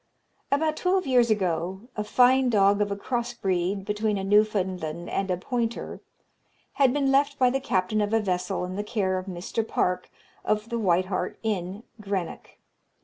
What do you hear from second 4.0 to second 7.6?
a Newfoundland and a pointer, had been left by the